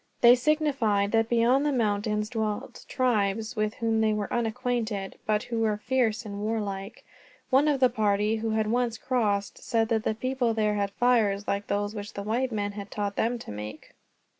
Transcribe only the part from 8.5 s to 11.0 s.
once crossed, said that the people there had